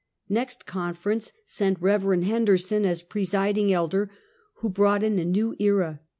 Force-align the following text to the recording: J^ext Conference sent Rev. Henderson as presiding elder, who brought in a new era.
J^ext 0.31 0.65
Conference 0.65 1.31
sent 1.45 1.79
Rev. 1.79 2.23
Henderson 2.23 2.85
as 2.87 3.03
presiding 3.03 3.71
elder, 3.71 4.09
who 4.55 4.67
brought 4.69 5.03
in 5.03 5.19
a 5.19 5.23
new 5.25 5.55
era. 5.59 5.99